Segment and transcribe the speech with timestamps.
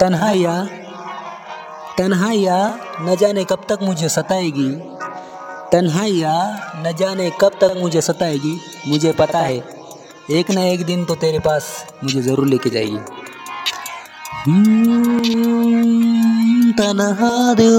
[0.00, 0.68] तन्हाइया
[1.98, 4.70] तन्हाइया, न जाने कब तक मुझे सताएगी।
[5.72, 6.32] तन्हाइया,
[6.76, 9.64] न जाने कब तक मुझे सताएगी, मुझे पता है।
[10.30, 12.98] एक ना एक दिन तो तेरे पास मुझे ज़रूर लेके जाएगी।
[16.72, 17.78] तन्हा दिल,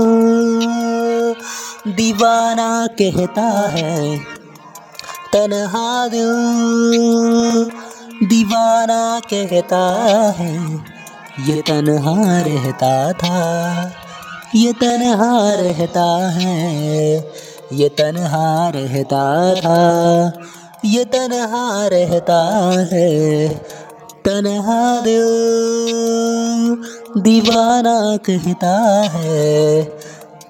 [1.88, 4.18] दीवाना कहता है।
[5.34, 6.32] तन्हा दिल,
[8.28, 9.84] दीवाना कहता
[10.38, 10.91] है।
[11.48, 13.92] ये तन्हा रहता था,
[14.56, 17.32] ये तन्हा रहता है,
[17.74, 19.79] ये तन्हा रहता था,
[20.86, 22.42] ये तन्हा रहता
[22.92, 23.50] है।
[24.25, 25.28] तन्हा दिल
[27.21, 29.84] दीवाना कहता है,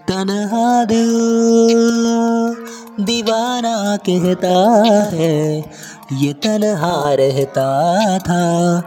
[0.08, 2.61] तन्हा दिल
[3.00, 5.60] दीवाना कहता है,
[6.14, 8.84] ये तनहा रहता था,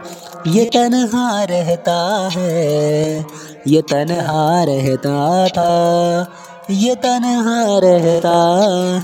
[0.47, 3.25] ये तनहा रहता है,
[3.67, 6.27] ये तनहा रहता था,
[6.71, 8.37] ये तनहा रहता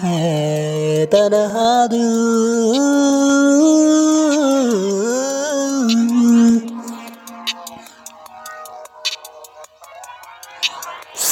[0.03, 1.85] है, तन्हा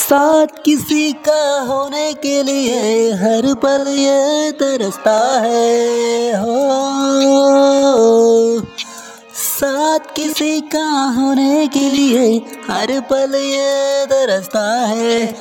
[0.09, 6.53] साथ किसी का होने के लिए हर पल ये तरसता है। हो।
[9.33, 12.37] साथ किसी का होने के लिए
[12.69, 15.35] हर पल ये तरसता है।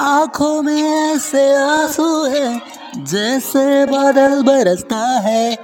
[0.00, 2.60] आँखों में ऐसे आँसू है
[2.96, 5.58] जैसे बादल बरसता है।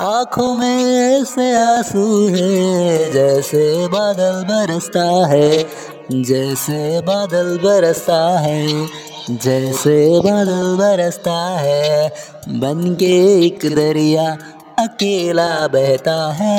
[0.00, 0.84] आँखों में
[1.20, 8.86] ऐसे आँसू है जैसे बादल बरसता है। जैसे बादल बरसता है,
[9.30, 12.08] जैसे बादल बरसता है
[12.48, 13.10] बन के
[13.46, 14.30] एक दरिया
[14.78, 16.56] अकेला बहता है।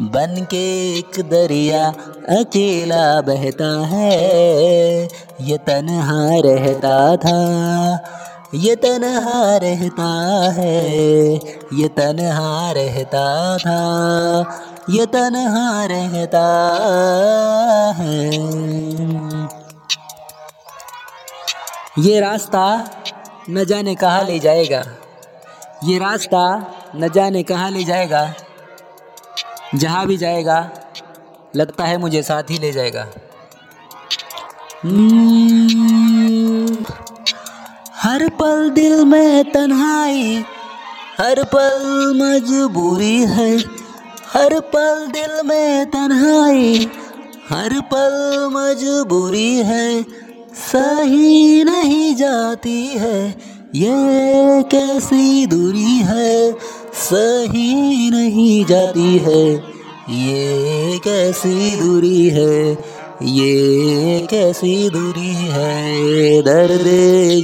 [0.00, 0.64] बन के
[0.98, 1.86] एक दरिया
[2.28, 5.08] अकेला बहता है,
[5.40, 7.38] ये तन्हा रहता था,
[8.54, 10.08] ये तन्हा रहता
[10.52, 11.34] है,
[11.74, 13.80] ये तन्हा रहता था।
[14.88, 16.40] ये तन्हा रहता
[17.96, 18.30] है।
[21.98, 22.90] ये रास्ता
[23.50, 24.82] न जाने कहाँ ले जाएगा।
[25.84, 26.42] ये रास्ता
[26.96, 28.34] न जाने कहाँ ले जाएगा।
[29.74, 30.70] जहाँ भी जाएगा
[31.56, 33.06] लगता है मुझे साथ ही ले जाएगा।
[34.84, 36.76] हम्म,
[37.94, 40.44] हर पल दिल में तन्हाई
[41.18, 41.82] हर पल
[42.16, 43.79] मजबूरी है।
[44.32, 46.74] हर पल दिल में तन्हाई,
[47.48, 48.12] हर पल
[48.52, 50.02] मजबूरी है,
[50.60, 53.18] सही नहीं जाती है,
[53.74, 56.52] ये कैसी दूरी है,
[57.00, 59.42] सही नहीं जाती है,
[60.10, 62.70] ये कैसी दूरी है,
[63.22, 66.86] ये कैसी दूरी है, दर्द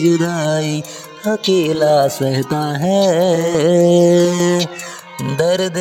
[0.02, 0.82] जुदाई
[1.26, 3.04] अकेला सहता है,
[5.38, 5.76] दर्द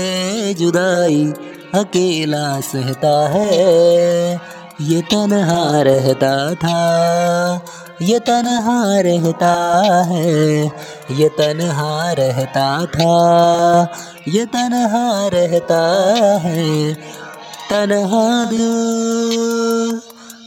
[0.54, 1.34] जुदाई
[1.76, 6.80] अकेला सहता है। ये तन्हा रहता था,
[8.02, 9.54] ये तन्हा रहता
[10.04, 10.66] है,
[11.12, 13.94] ये तन्हा रहता था,
[14.28, 15.82] ये तन्हा रहता
[16.40, 16.94] है।
[17.70, 20.02] तन्हा दिल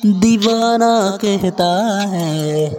[0.07, 2.71] दीवाना कहता है,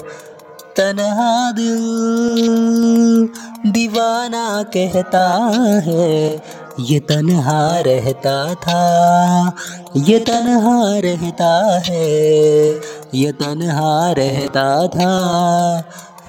[0.77, 3.29] तन्हा दिल
[3.71, 5.51] दीवाना कहता
[5.85, 6.41] है
[6.79, 9.53] ये तन्हा रहता था,
[9.95, 12.79] ये तन्हा रहता है,
[13.13, 15.83] ये तन्हा रहता था,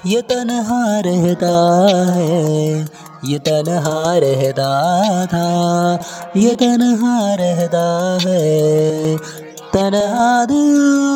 [0.05, 2.89] ये तन्हा रहता है,
[3.25, 5.99] ये तन्हा रहता था,
[6.37, 9.17] ये तन्हा रहता है,
[9.73, 11.11] तन्हा दिल।